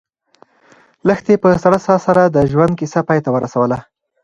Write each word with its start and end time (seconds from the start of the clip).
لښتې 1.07 1.35
په 1.43 1.49
سړه 1.63 1.79
ساه 1.85 1.99
سره 2.07 2.23
د 2.25 2.37
ژوند 2.51 2.73
کیسه 2.79 2.99
پای 3.07 3.19
ته 3.25 3.29
ورسوله. 3.35 3.77